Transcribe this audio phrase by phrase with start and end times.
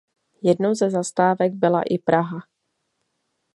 [0.43, 2.37] Jednou ze zastávek byla i Praha.